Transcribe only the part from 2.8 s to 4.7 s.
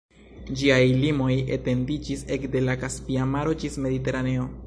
Kaspia Maro ĝis Mediteraneo.